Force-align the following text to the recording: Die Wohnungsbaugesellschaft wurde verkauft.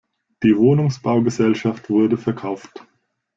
Die 0.41 0.57
Wohnungsbaugesellschaft 0.57 1.91
wurde 1.91 2.17
verkauft. 2.17 2.87